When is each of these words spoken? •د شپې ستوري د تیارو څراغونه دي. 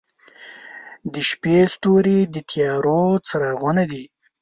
•د 1.13 1.15
شپې 1.29 1.57
ستوري 1.73 2.19
د 2.33 2.35
تیارو 2.49 3.01
څراغونه 3.27 3.83
دي. 3.91 4.03